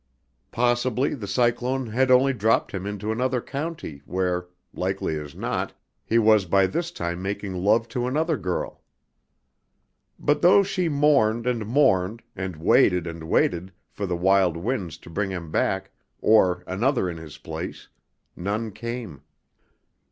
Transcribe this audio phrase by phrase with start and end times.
[0.49, 6.17] Possibly the cyclone had only dropped him into another county where, likely as not, he
[6.17, 8.81] was by this time making love to another girl.
[10.17, 15.09] But though she mourned and mourned and waited and waited for the wild winds to
[15.11, 17.87] bring him back, or another in his place,
[18.35, 19.21] none came.